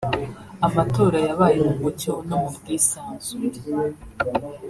“Amatora 0.67 1.17
yabaye 1.27 1.57
mu 1.67 1.73
mucyo 1.81 2.13
no 2.27 2.37
mu 2.41 2.49
bwisanzure 2.55 3.57